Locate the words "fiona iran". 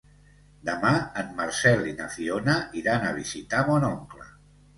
2.15-3.07